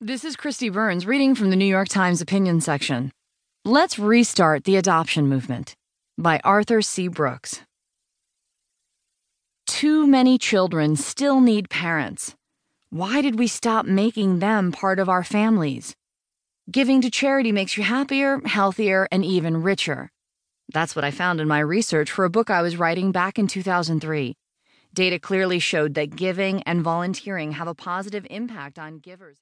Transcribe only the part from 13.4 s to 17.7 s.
stop making them part of our families? Giving to charity